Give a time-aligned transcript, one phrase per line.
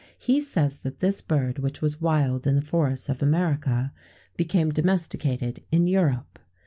[0.17, 3.93] He says that this bird, which was wild in the forests of America,
[4.35, 6.39] became domesticated in Europe.